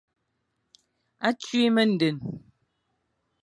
[1.27, 2.21] A tui mendene.